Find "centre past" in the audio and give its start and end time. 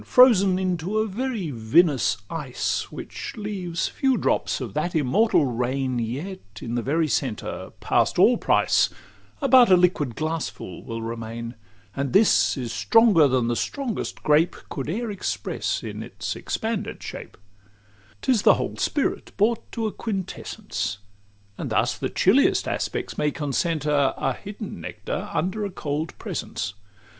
7.07-8.17